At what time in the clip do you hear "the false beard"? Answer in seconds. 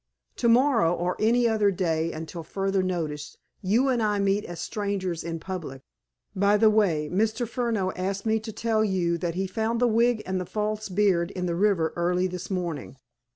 10.41-11.29